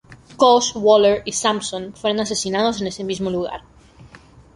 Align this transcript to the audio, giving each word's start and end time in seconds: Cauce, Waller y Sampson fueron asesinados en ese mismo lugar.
Cauce, 0.35 0.71
Waller 0.73 1.21
y 1.25 1.31
Sampson 1.31 1.93
fueron 1.95 2.21
asesinados 2.21 2.81
en 2.81 2.87
ese 2.87 3.03
mismo 3.03 3.29
lugar. 3.29 3.61